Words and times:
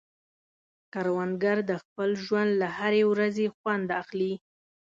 کروندګر 0.93 1.57
د 1.69 1.71
خپل 1.83 2.09
ژوند 2.25 2.51
له 2.61 2.67
هرې 2.77 3.03
ورځې 3.11 3.45
خوند 3.55 3.87
اخلي 4.01 4.33